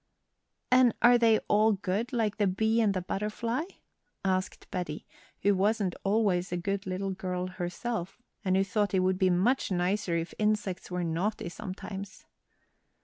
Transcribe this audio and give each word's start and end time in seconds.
"And 0.71 0.95
are 1.03 1.19
they 1.19 1.37
all 1.47 1.73
good, 1.73 2.11
like 2.11 2.37
the 2.37 2.47
bee 2.47 2.81
and 2.81 2.95
the 2.95 3.03
butterfly?" 3.03 3.65
asked 4.25 4.67
Betty, 4.71 5.05
who 5.43 5.53
wasn't 5.53 5.93
always 6.03 6.51
a 6.51 6.57
good 6.57 6.87
little 6.87 7.11
girl 7.11 7.45
herself, 7.45 8.19
and 8.43 8.57
who 8.57 8.63
thought 8.63 8.95
it 8.95 9.01
would 9.01 9.19
be 9.19 9.29
much 9.29 9.69
nicer 9.71 10.15
if 10.17 10.33
insects 10.39 10.89
were 10.89 11.03
naughty 11.03 11.49
sometimes. 11.49 12.25